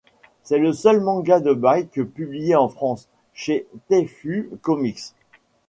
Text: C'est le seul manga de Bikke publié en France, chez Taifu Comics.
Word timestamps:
C'est 0.41 0.57
le 0.57 0.73
seul 0.73 0.99
manga 0.99 1.39
de 1.39 1.53
Bikke 1.53 2.05
publié 2.11 2.55
en 2.55 2.69
France, 2.69 3.07
chez 3.35 3.67
Taifu 3.87 4.49
Comics. 4.63 5.13